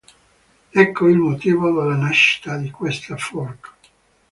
Ecco 0.71 1.07
il 1.09 1.17
motivo 1.19 1.69
della 1.71 1.95
nascita 1.95 2.57
di 2.57 2.71
questa 2.71 3.15
"fork". 3.17 3.73